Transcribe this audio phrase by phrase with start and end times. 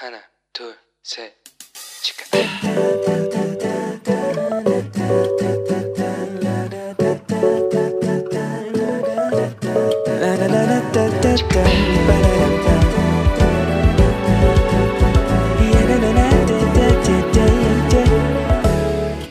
[0.00, 0.18] 하나,
[0.52, 1.32] 둘, 셋,
[2.02, 2.24] 치카.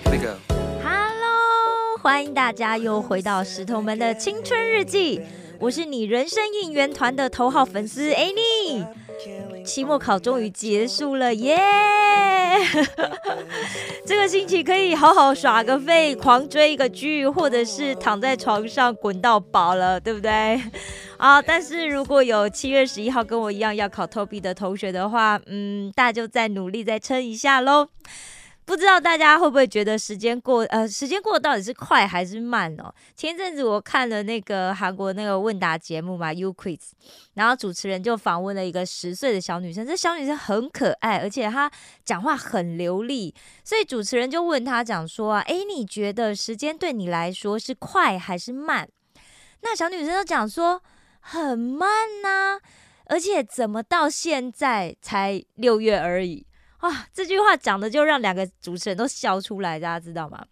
[0.02, 0.34] Here we go.
[0.84, 5.22] Hello，欢迎大家又回到石头们的青春日记，
[5.60, 8.88] 我是你人生应援团的头号粉丝 Annie。
[9.65, 11.59] 期末考终于结束了，耶！
[14.07, 20.61] 这个星期可以好好耍个废，狂追一个剧，或者是躺在床上滚到饱了，对不对？
[21.17, 27.89] 啊， 但是如果有七月十一号跟我一样要考 Toby 的同学的话，嗯，大家就再努力再撑一下喽。
[28.71, 32.95] 不知道大家会不会觉得时间过呃时间过到底是快还是慢哦？
[33.17, 36.79] 前阵子我看了那个韩国那个问答节目嘛，U Quiz，
[37.35, 41.69] 然后主持人就访问了一个十岁的小女生，这小女生很可爱，而且她
[42.05, 43.35] 讲话很流利，
[43.65, 48.89] 所以主持人就问她讲说啊，诶，你觉得时间对你来说是快还是慢？
[49.63, 50.81] 那小女生就讲说
[51.19, 52.61] 很慢呐、
[53.07, 56.47] 而且怎么到现在才六月而已？
[56.81, 60.45] 啊，这句话讲的就让两个主持人都笑出来，大家知道吗？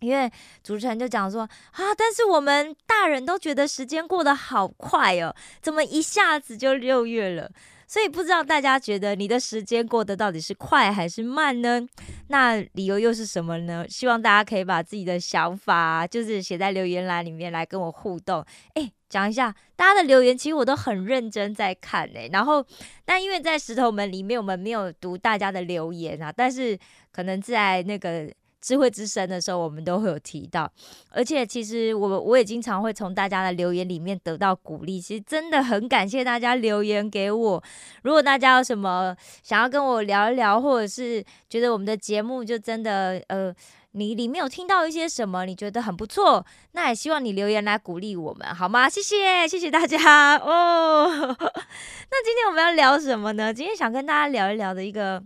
[0.00, 0.32] 因为
[0.64, 7.52] 主持人就讲说啊，但是我们大人都觉得时间过得好快哦，怎么一下子就六月了？
[7.90, 11.84] 所以不知道大家觉得你的时间过得到底是快还是慢呢？
[12.28, 13.84] 那理由又是什么呢？
[13.88, 18.46] 希望大家可以把自己的想法就是写在留言栏里面来跟我互动。
[18.74, 22.30] 诶，讲一下大家的留言，其实我都很认真在看诶。
[22.32, 22.64] 然后，
[23.04, 26.78] 但因为在石头门里面，我们没有读大家的留言啊，但是
[27.10, 30.70] 可能在那个智慧之声的时候，我们都会有提到。
[31.10, 35.00] 而且，其实我我也经常会从大家的留言里面得到鼓励。
[35.00, 37.62] 其实真的很感谢大家留言给我。
[38.02, 43.54] 如果大家有什么想要跟我聊一聊，或者是觉得我们的节目就真的呃。
[43.92, 45.44] 你里面有听到一些什么？
[45.44, 48.88] 你觉得很不错，那也希望你留言来鼓励我们，好吗？
[48.88, 51.08] 谢谢，谢谢大家哦。
[51.10, 53.52] 那今天我们要聊什么呢？
[53.52, 55.20] 今天想跟大家聊一聊的一个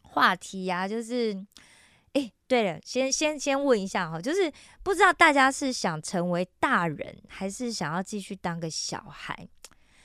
[0.00, 1.36] 话题呀、就是，
[2.48, 4.50] 对了，先先先问一下哈，就是
[4.82, 9.48] 不知道大家是想成为大人，还是想要继续当个小孩？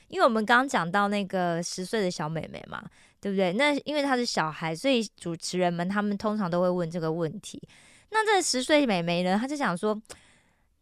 [0.08, 2.84] 因为我们刚刚讲到那个十岁的小妹妹嘛，
[3.20, 3.54] 对不对？
[3.54, 7.62] 那因为她是小孩，所以主持人们他们通常都会问这个问题。
[8.10, 9.98] 那这十岁妹妹呢，她就想说，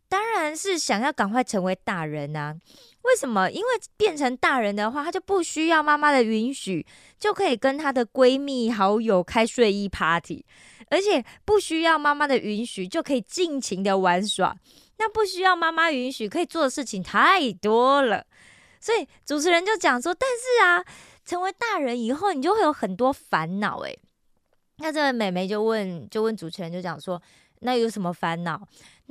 [0.10, 2.56] 当然是想要赶快成为大人啊。
[3.04, 3.50] 为什么？
[3.50, 6.86] 因为变成大人的话，她就不需要妈妈的允许，
[7.18, 10.44] 就可以跟她的闺蜜好友开睡衣 party，
[10.90, 14.54] 而且不需要妈妈的允许，就可以尽情的玩耍。
[14.98, 18.26] 那不需要妈妈允许，可以做的事情太多了。
[18.82, 20.84] 所以主持人就讲说，但是啊，
[21.24, 23.98] 成为大人以后，你就会有很多烦恼诶。
[24.78, 27.22] 那这位美眉就问，就问主持人，就讲说，
[27.60, 28.62] 那有什么烦恼？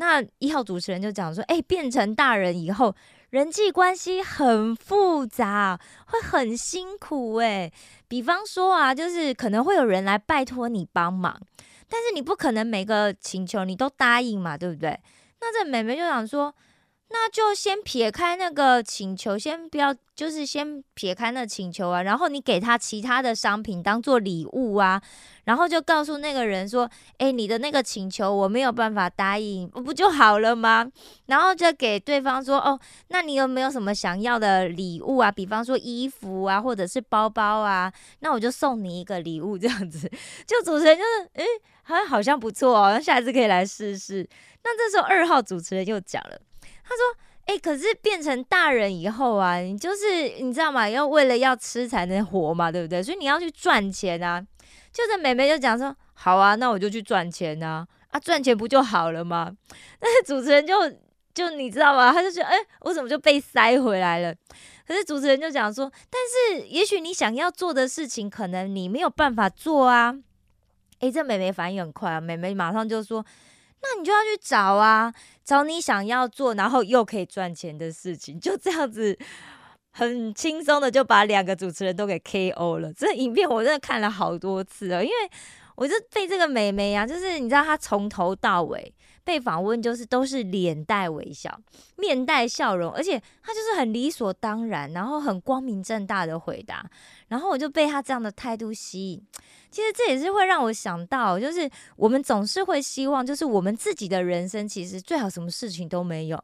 [0.01, 2.95] 那一号主持人就讲说，哎、变成大人以后，
[3.31, 7.71] 人际关系很复杂，会很辛苦哎。
[8.07, 11.37] 比方说啊，就是可能会有人来拜托你帮忙，
[11.89, 15.01] 但是你不可能每个请求你都答应嘛，对不对？
[15.41, 16.55] 那这妹妹就想说，
[17.11, 25.01] 那就先撇开那个请求，先不要，就是先撇开那请求啊，然后你给他其他的商品当做礼物啊，
[25.45, 30.87] 然后就告诉那个人说，诶，你的那个请求我没有办法答应，不就好了吗？
[31.27, 35.33] 然后就给对方说，哦，那你有没有什么想要的礼物啊？
[35.33, 37.91] 比方说衣服啊，或者是包包啊，
[38.21, 40.11] 那我就送你一个礼物，这样子。
[40.47, 41.47] 就主持人就是，诶，
[41.85, 44.29] 好像好像不错哦，那下一次可以来试试。
[44.63, 46.39] 那这时候二号主持人又讲了。
[46.85, 50.89] 他说：“哎、可是变成大人以后啊，你就是你知道吗？
[50.89, 53.03] 要为了要吃才能活嘛，对不对？
[53.03, 54.45] 所以你要去赚钱啊。”
[54.93, 59.53] 就是妹妹就讲说：“好啊，那我就去赚钱啊，啊，赚钱不就好了吗？”
[60.01, 60.75] 但是主持人就
[61.35, 62.13] 就你知道吗？
[62.13, 64.35] 他就觉得：“哎、我怎么就被塞回来了？”
[64.89, 70.15] 可是主持人就讲说：“但是也许你想要做的事情，可能你没有办法做啊。”
[71.01, 73.25] 诶，这妹妹反应很快啊，妹妹马上就说
[73.83, 75.13] ：“那你就要去找啊。”
[75.49, 79.19] 找你想要做，然后又可以赚钱的事情，就这样子
[79.91, 82.93] 很轻松的就把两个主持人都给 KO 了。
[82.93, 85.31] 这影片我真的看了好多次了，因为
[85.75, 88.93] 我就被这个美眉啊，就是你知道她从头到尾
[89.29, 91.55] 被访问，就是都是脸带微笑、
[91.97, 96.83] 面带笑容，而且他就是很理所当然，然后很光明正大的回答，
[97.29, 99.23] 然后我就被他这样的态度吸引。
[99.71, 106.43] 其实这也是会让我想到，就是我们总是会希望，就是我们自己的人生其实最好什么事情都没有，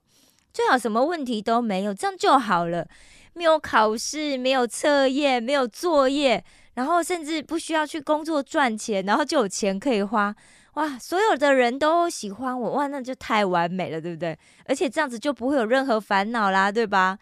[0.52, 2.86] 最好什么问题都没有，这样就好了。
[3.32, 6.44] 没有考试，没有测验，没有作业，
[6.74, 10.36] 然后甚至不需要去工作赚钱，然后就有钱可以花。
[10.74, 14.36] 哇，所有的人都喜欢我，哇，那就太完美了，对不对？
[14.64, 17.16] 而且这样子就不会有任何烦恼啦，对吧？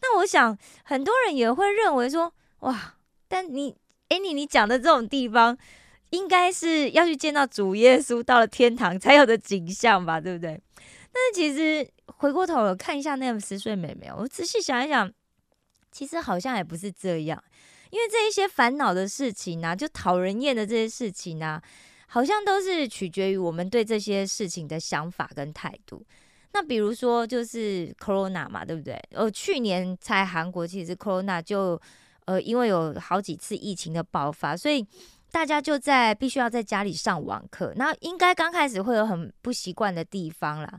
[0.00, 2.94] 那我想很多人也会认为说，哇，
[3.26, 3.76] 但你，
[4.08, 5.58] 哎，你你讲的这种地方，
[6.10, 10.60] 应该是要去见到主耶稣到了天堂才有的景象吧，对不对？
[11.12, 15.10] 但其实回过头看一下那个十岁妹妹，我仔细想一想，
[15.90, 17.42] 其实好像也不是这样，
[17.90, 21.60] 因为这一些烦恼的事情呢，就讨人厌的这些事情呢。
[22.12, 26.04] 好像都是取决于我们对这些事情的想法跟态度。
[26.52, 29.02] 那比如说，就是 Corona 嘛，对不对？
[29.12, 31.80] 呃，去年在韩国其实 Corona 就
[32.26, 34.86] 呃，因为有好几次疫情的爆发，所以
[35.30, 37.72] 大家就在必须要在家里上网课。
[37.76, 40.78] 那应该刚开始会有很不习惯的地方啦。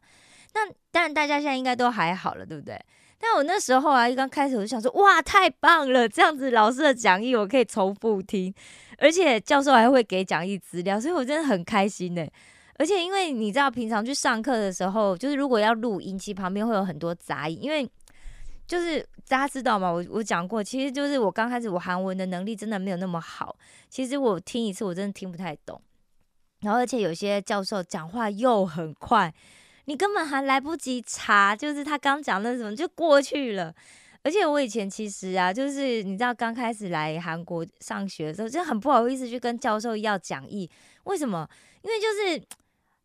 [0.54, 2.80] 那当然，大家现在应该都还好了，对不对？
[3.24, 6.10] 但我那时候啊，一刚开始我就想说，哇，太棒了！
[6.10, 8.54] 这样子老师的讲义我可以重复听。
[8.98, 12.28] 而且教授还会给讲义资料，所以我真的很开心呢。
[12.76, 17.58] 而且因为你知道，平常去上课的时候，就是如果要录音，其实旁边会有很多杂音。
[17.62, 17.90] 因为
[18.68, 19.90] 就是大家知道吗？
[19.90, 23.56] 我我讲过，其实就是我刚开始我韩文的能力真的没有那么好。
[23.90, 25.82] 其实我听一次我真的听不太懂。
[26.62, 29.34] 然后而且有些教授讲话又很快，
[29.86, 33.74] 你根本还来不及查，就是他刚讲那什么就过去了。
[34.24, 40.70] 而且我以前其实啊，就是你知道刚开始来韩国上学的时候，就很不好意思去跟教授要讲义。
[41.04, 41.46] 为什么？
[41.82, 42.42] 因为就是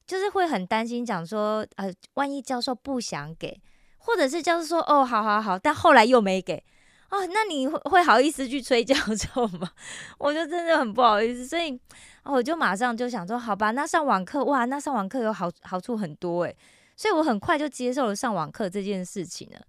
[0.07, 3.61] 就是会很担心，讲说呃，万一教授不想给，
[3.97, 6.63] 或者是教授说哦，好好好，但后来又没给
[7.11, 9.71] 哦，那你会会好意思去催 教授吗？
[10.19, 11.79] 我就真的很不好意思，所以
[12.25, 16.57] 我就马上就想说，好吧，那上网课哇，那上网课有好好处很多诶。
[16.97, 19.61] 所以我很快就接受了上网课这件事情了。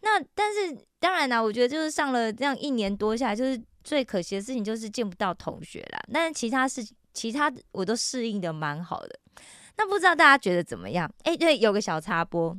[0.00, 6.00] 那但是当然啦，我觉得就是上了这样一年多下来，就是最可惜的事情就是见不到同学啦。
[6.12, 6.84] 但是其他事
[7.14, 9.18] 其他我都适应的蛮好的。
[9.76, 11.08] 那不知道大家觉得怎么样？
[11.22, 12.54] 哎，对，有个小插播，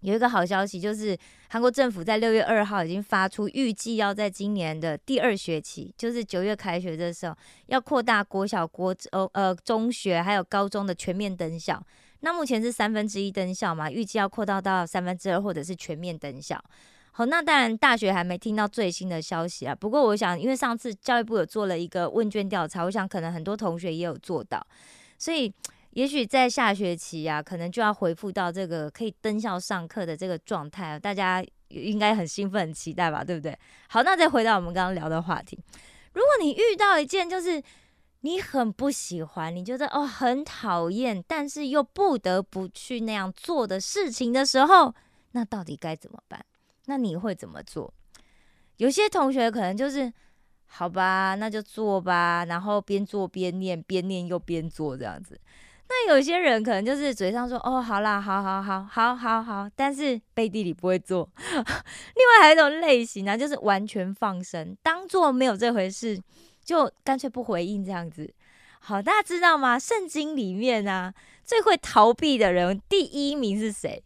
[0.00, 1.16] 有一个好消息，就是
[1.48, 7.34] 韩国政府在六月二号已经发出，预计要在今年的第二学期，就是九月开学的时候，
[7.66, 11.82] 要扩大国小、国呃呃中学还有高中的全面登校。
[12.20, 16.62] 那目前是三分之一登校嘛，预计要扩大到三分之二或者是全面登校。
[17.12, 19.74] 好，那当然大学还没听到最新的消息啊。
[19.74, 24.64] 不过我想，因为上次教育部有做了一个问卷调查，我想可能很多同学也有做到，
[25.18, 25.52] 所以
[25.90, 30.98] 也许在下学期啊，可能就要回复到这个可以登校上课的这个状态。
[30.98, 33.58] 大家应该很兴奋、很期待吧，对不对？
[33.88, 35.58] 好，那再回到我们刚刚聊的话题，
[36.12, 37.62] 如果你遇到一件就是。
[38.22, 44.92] 你很不喜欢，你觉得哦很讨厌，但是又不得不去那样做的事情的时候，
[45.30, 46.44] 那到底该怎么办？
[46.86, 47.94] 那你会怎么做？
[48.78, 50.12] 有些同学可能就是
[50.66, 55.40] 好吧，那就做吧，然后边做边念，边念又边做这样子。
[55.88, 61.28] 那有些人可能就是嘴上说哦好啦，好好好好好好，但是背地里不会做。
[61.44, 66.20] 另外还有一种类型啊，就是完全放生，当做没有这回事。
[66.64, 68.30] 就干脆不回应这样子，
[68.80, 69.78] 好，大家知道吗？
[69.78, 74.04] 圣经里面啊，最会逃避的人第一名是谁？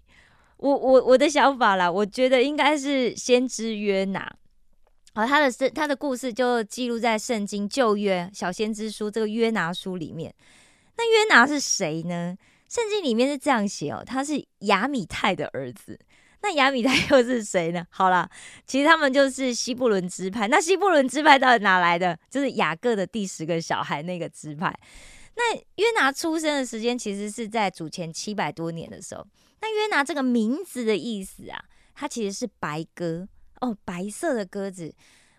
[0.58, 4.32] 我我我的想法啦，我觉得应该是先知约拿。
[5.12, 10.32] 好，他的他的故事就记录在圣经旧约小先知书这个约拿书里面。
[10.96, 12.37] 那约拿是谁呢？
[12.69, 15.99] 圣经里面是这样写哦，他是亚米泰的儿子。
[16.43, 17.87] 那亚米泰又是谁呢？
[17.91, 18.29] 好了，
[18.67, 20.49] 其实他们就是西布伦支派。
[20.49, 22.19] 那西布伦支派到底哪来的？
[22.29, 24.75] 就是雅各的第十个小孩那个支派。
[25.37, 29.27] 那约拿出生的时间其实是在主前七百多年的时候。
[29.61, 33.29] 那约拿这个名字的意思啊，它其实是白鸽
[33.61, 34.93] 哦，白色的鸽子。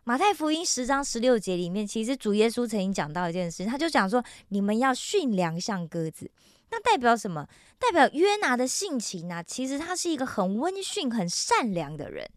[0.05, 6.29] 马太福音十章十六节里面，其实主耶稣曾经讲到一件事，他就讲说：你们要驯良像鸽子。
[6.72, 7.48] 那代表什么？
[7.79, 9.41] 代表约拿的性情呢？
[9.41, 12.29] 其实他是一个很温驯、很善良的人。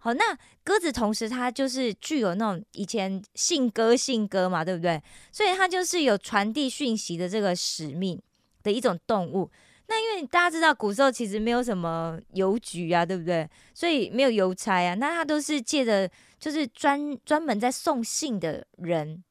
[0.00, 5.00] 好，那鸽子同时它就是具有那种以前信鸽信鸽嘛，对不对？
[5.30, 8.20] 所以它就是有传递讯息的这个使命
[8.62, 9.48] 的一种动物。
[9.86, 13.48] 那因为大家知道古时候其实没有什么邮局啊，对不对？
[13.74, 19.22] 所以没有邮差啊，那他都是借着就是专专门在送信的人，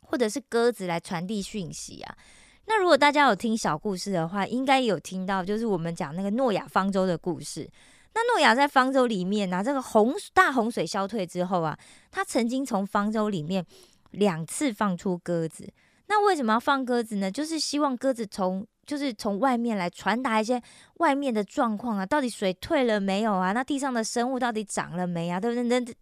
[0.00, 2.16] 或者是鸽子来传递讯息啊。
[2.66, 7.68] 那如果大家有听小故事的话，应该有听到，就是我们讲那个诺亚方舟的故事。
[8.14, 11.78] 那诺亚在方舟里面呢，这个洪大洪水消退之后啊，
[12.10, 13.64] 他曾经从方舟里面
[14.12, 15.72] 两次放出鸽子。
[16.06, 17.30] 那为什么要放鸽子呢？
[17.30, 20.60] 就是希望鸽子从就是从外面来传达一些
[20.94, 23.52] 外面的状况啊，到底水退了没有啊？
[23.52, 25.38] 那地上的生物到底长了没啊？
[25.38, 25.62] 对不对？
[25.62, 25.94] 那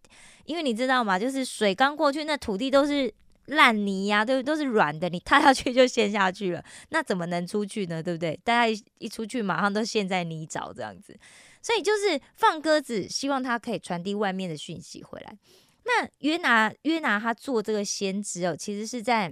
[0.45, 3.13] 因为你知道嘛，就是水刚过去，那土地都是
[3.45, 4.43] 烂泥呀，对不对？
[4.43, 8.01] 都是软的，你踏下去就陷下去了，那怎么能出去呢？
[8.01, 8.35] 对不对？
[8.43, 11.15] 大家一一出去，马上都陷在泥沼这样子。
[11.61, 15.37] 所以就是放鸽子，希望他可以传递外面的讯息回来。
[15.85, 19.31] 那约拿约拿他做这个先知哦，其实是在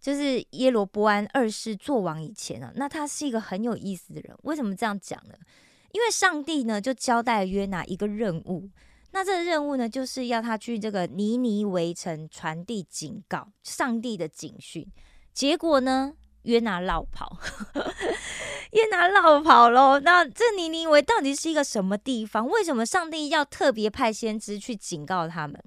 [0.00, 2.72] 就是耶罗波安二世做王以前啊。
[2.74, 5.34] 那他是一个很有意思的人，为什么这样讲呢？
[5.92, 8.68] 因为上帝呢就交代约拿一个任务，
[9.10, 14.86] 那这个任务呢就是要他去这个尼尼围城传递警告，上帝的警讯。
[15.32, 16.14] 结果呢？
[16.44, 17.36] 约拿绕跑，
[18.72, 20.00] 约拿绕跑喽。
[20.00, 22.48] 那这尼尼维到底是一个什么地方？
[22.48, 25.62] 为什么上帝要特别派先知去警告他们？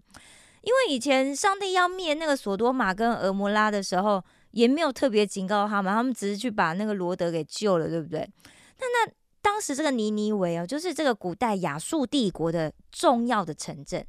[0.63, 8.27] 因为以前上帝要灭那个索多玛跟俄摩拉的时候，也没有特别警告他们，他们只是去把那个罗德给救了，对不对？
[8.79, 14.05] 那那当时这个尼尼维哦，就是这个古代亚述帝国的重要的城镇。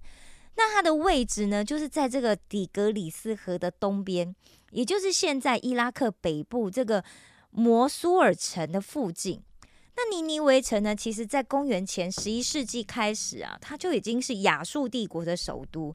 [0.57, 4.35] 那它的位置呢，就是在这个底格里斯河的东边。
[4.71, 7.05] 也就是现在伊拉克北部这个
[7.51, 9.41] 摩苏尔城的附近，
[9.97, 10.97] 那尼尼微城呢？
[10.97, 15.95] 其实，在公元前十一世纪开始啊，它就已经是亚述帝国的首都，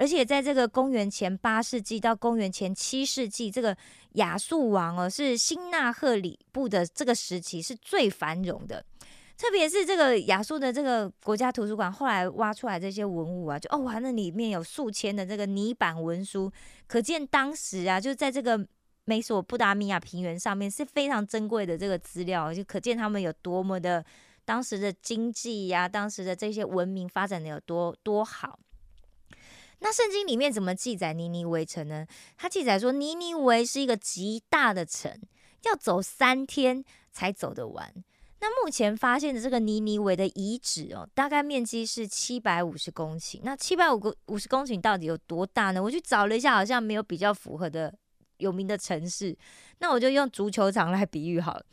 [0.00, 3.76] 而且在这个公元前八世纪到公元前七世纪，这个
[4.12, 8.84] 亚述王哦，是辛纳赫里部的这个时期是最繁荣的。
[9.36, 16.50] 特别是这个亚述的这个国家图书馆，后来挖出来这些文物啊，就哦哇，那里面有数千的这个泥板文书，
[16.86, 18.64] 可见当时啊，就在这个
[19.04, 24.04] 美索不达米亚平原上面是非常珍贵的这个资料，就可见他们有多么的
[24.44, 28.58] 当时的经济呀，当时的这些文明发展的有多多好。
[29.80, 32.06] 那圣经里面怎么记载尼尼微城呢？
[32.36, 35.20] 它记载说，尼尼微是一个极大的城，
[35.64, 37.92] 要走三天才走得完。
[38.40, 43.40] 那目前发现的这个尼尼韦的遗址哦，大概面积是七百五十公顷。
[43.42, 45.82] 那七百五个五十公顷到底有多大呢？
[45.82, 47.92] 我去找了一下，好像没有比较符合的
[48.36, 49.36] 有名的城市。
[49.78, 51.64] 那我就用足球场来比喻好了，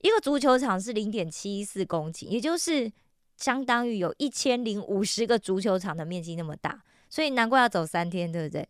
[0.00, 2.90] 一个足球场是零点七四公顷，也就是
[3.36, 6.82] 相当于有一千零五十个足球场的面积那么大。
[7.14, 8.68] 所以难怪要走三天，对不对？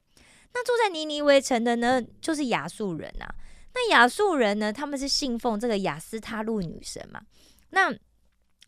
[0.53, 3.35] 那住在尼尼微城的呢，就是亚述人啊。
[3.73, 4.71] 那亚述人呢？
[4.71, 7.23] 他们是信奉这个雅斯他路女神嘛？
[7.71, 7.91] 那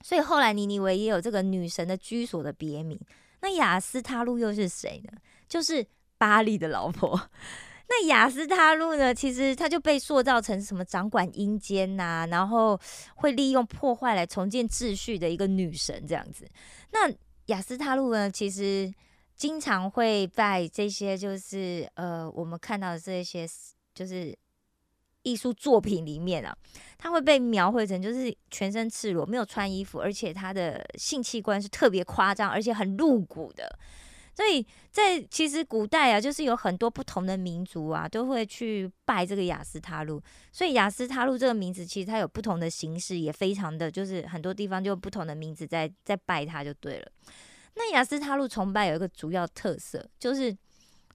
[0.00, 2.98] 所以后来尼尼维也有这个女神的居所的别名。
[3.42, 5.12] 那雅斯他路又是谁呢？
[5.46, 7.28] 就是巴利的老婆。
[7.90, 9.14] 那雅斯他路呢？
[9.14, 12.80] 其实他就被塑造成什么掌管阴间呐，然后
[13.16, 16.48] 会利用破坏来重建秩序的一个女神这样子。
[16.92, 17.12] 那
[17.48, 18.30] 雅斯他路呢？
[18.30, 18.90] 其实
[19.36, 23.46] 经常会在这些就是呃我们看到的这些
[23.94, 24.36] 就是。
[25.26, 26.56] 艺术作品里面啊，
[26.96, 33.76] 他会被描绘成就是全身赤裸，没有穿衣服，而且他的性器官是特别夸张，而且很露骨的。
[34.36, 40.22] 所以在其实古代啊，就是有很多不同的民族啊，都会去拜这个雅斯塔路。
[40.52, 47.10] 所以雅斯塔路这个名字其实它有不同的形式，也非常的就是很多地方就不同的名字在在拜它就对了。
[47.76, 50.56] 那雅斯塔路崇拜有一个主要特色，就是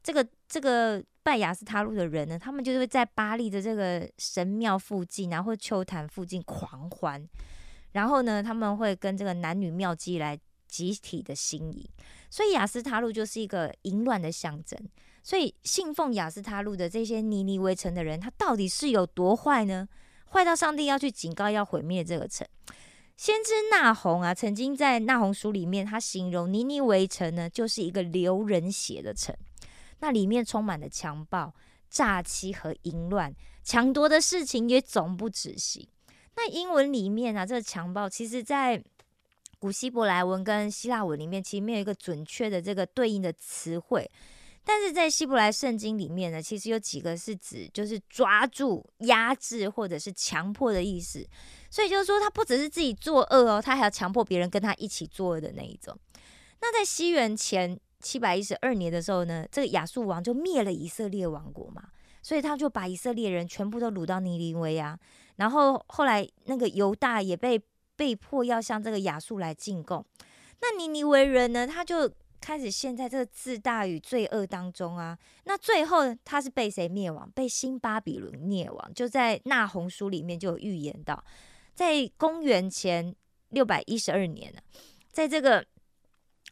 [0.01, 1.03] 这个这个。
[1.23, 7.23] 拜雅斯塔路的人呢，他们就是会在巴黎的这个神庙附近，然后秋坛附近狂欢，
[7.91, 10.35] 然后呢，他们会跟这个男女妙姬来
[10.67, 11.87] 集体的心仪，
[12.27, 14.75] 所以雅斯塔路就是一个淫乱的象征。
[15.21, 19.87] 所以信奉雅斯塔路的这些尼尼微城的人，他到底是有多坏呢？
[20.31, 22.47] 坏到上帝要去警告要毁灭这个城。
[23.17, 29.35] 先知纳洪啊，曾经在纳洪书里面，他形容尼尼微城呢，就是一个流人血的城。
[29.99, 31.53] 那里面充满了强暴、
[31.89, 33.31] 诈欺和淫乱，
[33.63, 35.87] 抢夺的事情也总不止息。
[36.35, 38.83] 那英文里面啊，这个强暴其实，在
[39.59, 44.09] 古希伯来文跟希腊文里面，其实没有一个准确的这个对应的词汇。
[44.71, 51.27] 但是在希伯来圣经里面呢，其实有几个是指就是抓住、压制或者是强迫的意思。
[51.69, 55.93] 所以就是说，他不只是自己作恶哦，他还要强迫别人跟他一起作恶的那一种。
[56.61, 57.77] 那在西元前。
[58.03, 61.83] 七百一十二年的时候呢，这个亚述王就灭了以色列王国嘛，
[62.23, 64.97] 所以他就把以色列人全部都掳到尼尼微啊，
[65.35, 67.61] 然后后来那个犹大也被
[67.95, 70.03] 被迫要向这个亚述来进贡，
[70.61, 72.11] 那尼尼微人呢，他就
[72.41, 77.31] 开始陷在这个自大与罪恶当中啊，那最后他是被谁灭亡？
[77.33, 81.23] 被新巴比伦灭亡，就在那红书里面就有预言到，
[81.73, 83.15] 在公元前
[83.49, 84.59] 六百一十二年呢，
[85.11, 85.65] 在这个。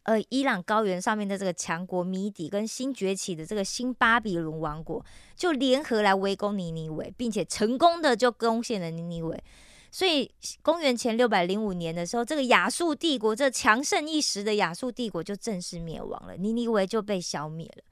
[0.04, 5.06] 呃，伊朗高原上面的这个强国米底跟新崛起的这个新巴比伦王国，
[5.36, 9.44] 就联合来围攻尼尼韦，并且成功的就攻陷了尼尼韦。
[9.92, 10.30] 所以
[10.62, 17.84] 公元前六百零五年的时候，这个亚述帝国这强盛一时的亚述帝国就正式灭亡了，尼尼韦就被消灭了。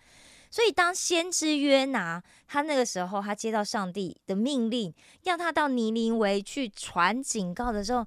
[0.49, 8.05] 所以当先知约拿他那个时候他接到上帝的命令，要他到尼尼微去传警告的时候，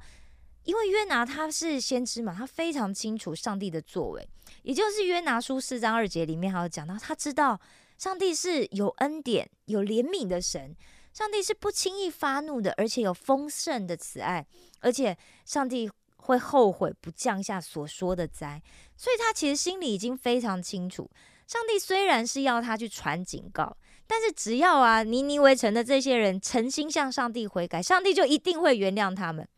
[0.65, 4.27] 因为约拿他是先知嘛，他非常清楚上帝的作为，
[4.63, 7.61] 也就是约拿书四章二节里面还有讲到，他知道
[7.99, 10.75] 上帝是有恩典、有怜悯的神，
[11.13, 14.47] 上帝是不轻易发怒的，而且有丰盛的慈爱，
[14.81, 15.91] 而且上帝。
[16.23, 18.63] 会后悔不降下所说的灾，
[18.95, 21.11] 所以他其实心里已经非常清楚，
[21.47, 23.75] 上帝虽然是要他去传警告，
[24.07, 29.49] 但是只要啊尼尼微城的这些人诚心向上帝悔改，上帝就一定会原谅他们。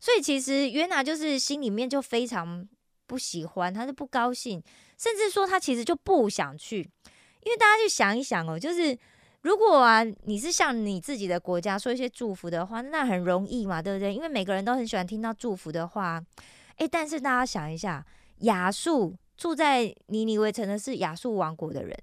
[0.00, 2.68] 所以其实约拿就是心里面就非常
[3.06, 4.60] 不喜欢，他就不高兴，
[4.98, 6.78] 甚至说他其实就不想去，
[7.44, 8.98] 因为大家去想一想哦，就是。
[9.42, 14.12] 如果啊，你是向你自己的国家说一些祝福的话，那很容易嘛，对不对？
[14.12, 16.22] 因为每个人都很喜欢听到祝福的话。
[16.78, 18.04] 诶，但是大家想一下，
[18.40, 21.96] 亚述住在尼尼微城的是亚述王国的人，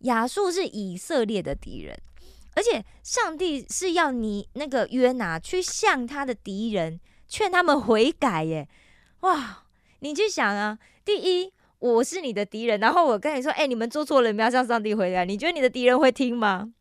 [0.00, 1.96] 亚述是以色列的敌人，
[2.54, 8.68] 而且上帝是要你那个约拿去向他的敌人劝他们悔改耶！
[9.20, 9.64] 哇，
[10.00, 16.72] 你去想啊，第一，我是你的敌人，然后我跟你说，哎，你们做错了，你们要向上帝悔改，你觉得你的敌人会听吗？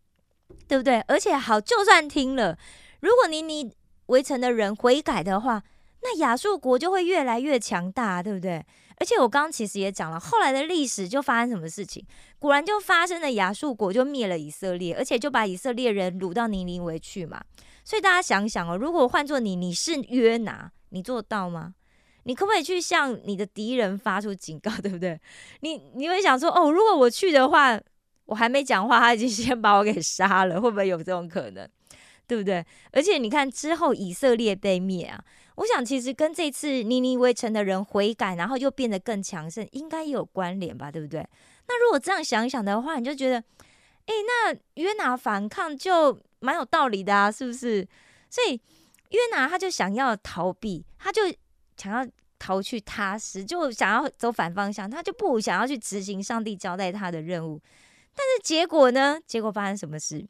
[0.68, 1.00] 对不对？
[1.08, 2.58] 而且好，就算听了，
[3.02, 3.72] 如果你你
[4.08, 5.64] 围城的人悔改的话，
[6.02, 8.66] 那亚述国就会越来越强大，对不对？
[8.98, 12.06] 而且我刚刚其实也讲了，后来的历史就发生什么事情，
[12.38, 17.42] 果然就发生了亚述国就灭了以色列，而且就把以色列人掳到尼尼微去嘛。
[17.84, 21.74] 所以大家想想哦，如果换做你，你是约拿，你做到吗？
[22.24, 25.20] 你可不可以去向你的敌人发出警告，对不对？
[25.62, 27.80] 你你会想说，哦，如果我去的话。
[28.30, 31.68] 我还没讲话，他已经 先把我给杀了，会不会有这种可能？
[32.28, 32.64] 对不对？
[32.92, 35.20] 而且你看之后以色列被灭啊，
[35.56, 40.92] 我想其实跟这次尼尼微城的人悔改，然后又变得更强盛，应该也有关联吧？
[40.92, 41.28] 对不对？
[41.68, 43.38] 那如果这样想一想的话，你就觉得，
[44.06, 47.88] 哎，那约拿反抗就蛮有道理的啊，是不是？
[48.30, 48.54] 所以
[49.10, 51.24] 约拿他就想要逃避，他就
[51.78, 57.60] 想要逃去他实，就想要走反方向，他就不想要去执行上帝交代他的任务。
[58.16, 59.20] 但是结果呢？
[59.26, 60.26] 结果发生什么事？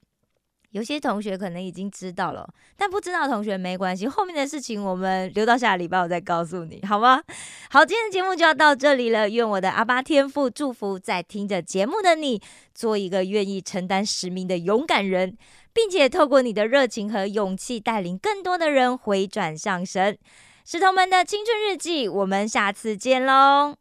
[0.71, 7.23] 有些同学可能已经知道了，但不知道同学没关系，后面的事情我们留到下礼拜我再告诉你，好吗？
[7.71, 9.27] 好，今天的节目就要到这里了。
[9.27, 12.39] 愿我的阿巴天父祝福在听着节目的你，
[12.75, 15.35] 做一个愿意承担使命的勇敢人，
[15.73, 20.15] 并且透过你的热情和勇气，带领更多的人回转向神。
[20.63, 23.75] 石头们的青春日记，我们下次见喽！